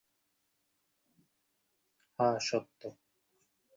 [2.19, 2.81] হ্যাঁ, সত্য।